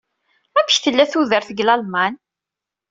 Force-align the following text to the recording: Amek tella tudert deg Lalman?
Amek 0.59 0.71
tella 0.77 1.05
tudert 1.11 1.49
deg 1.49 1.63
Lalman? 1.63 2.13